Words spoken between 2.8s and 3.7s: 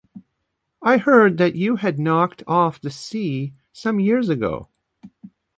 the sea